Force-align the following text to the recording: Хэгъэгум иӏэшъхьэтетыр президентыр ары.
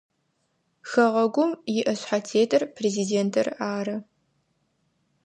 Хэгъэгум 0.89 1.51
иӏэшъхьэтетыр 1.77 2.63
президентыр 2.75 3.47
ары. 3.75 3.95